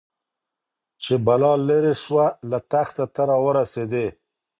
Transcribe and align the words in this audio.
چي 1.03 1.13
بلا 1.25 1.53
ليري 1.67 1.93
سوه 2.03 2.25
له 2.49 2.59
تخته 2.71 3.05
ته 3.13 3.21
راورسېدې 3.29 4.07